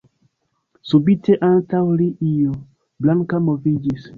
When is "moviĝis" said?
3.51-4.09